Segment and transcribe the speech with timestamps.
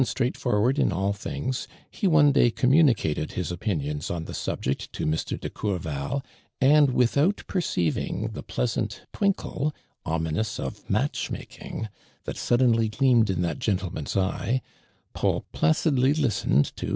[0.01, 5.39] ^itraightforward in all things, he one day communicated his opinions on the subject to Mr.
[5.39, 6.23] de Courval,
[6.59, 11.87] and without pe^ceiving the pleasant twinkle, ominous of match making,
[12.23, 14.63] that suddenly gleamed in that gentleman's eye,
[15.13, 16.87] Paul placidly listened tr.